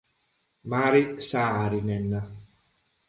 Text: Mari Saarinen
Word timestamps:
Mari 0.71 1.01
Saarinen 1.21 2.09